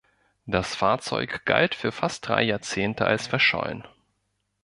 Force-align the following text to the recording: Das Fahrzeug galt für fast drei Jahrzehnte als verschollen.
Das 0.47 0.73
Fahrzeug 0.73 1.45
galt 1.45 1.75
für 1.75 1.91
fast 1.91 2.27
drei 2.27 2.41
Jahrzehnte 2.41 3.05
als 3.05 3.27
verschollen. 3.27 3.83